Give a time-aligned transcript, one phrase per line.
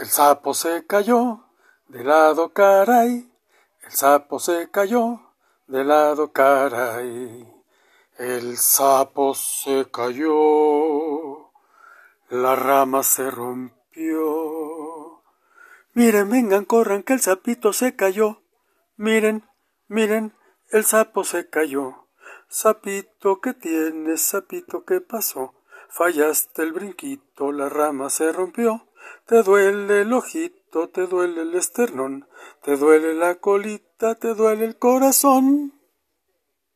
[0.00, 1.44] El sapo se cayó
[1.88, 3.30] de lado caray,
[3.82, 5.20] el sapo se cayó
[5.66, 7.46] de lado caray.
[8.16, 11.50] El sapo se cayó,
[12.30, 15.20] la rama se rompió.
[15.92, 18.40] Miren, vengan, corran, que el sapito se cayó.
[18.96, 19.44] Miren,
[19.86, 20.34] miren,
[20.70, 22.06] el sapo se cayó.
[22.48, 24.22] Sapito, ¿qué tienes?
[24.22, 25.52] Sapito, ¿qué pasó?
[25.90, 28.86] Fallaste el brinquito, la rama se rompió.
[29.26, 32.26] Te duele el ojito, te duele el esternón,
[32.62, 35.79] te duele la colita, te duele el corazón.